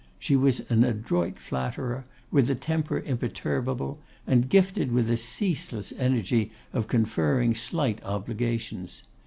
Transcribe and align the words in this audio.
She 0.17 0.35
was 0.35 0.61
an 0.71 0.83
adroit 0.83 1.37
flatterer, 1.37 2.05
with 2.31 2.49
a 2.49 2.55
temper 2.55 3.01
imperturbable, 3.01 3.99
and 4.25 4.49
gifted 4.49 4.91
with 4.91 5.11
a 5.11 5.15
ceaseless 5.17 5.93
energy 5.95 6.51
of 6.73 6.87
conferring 6.87 7.53
slight 7.53 8.03
obligations. 8.03 9.03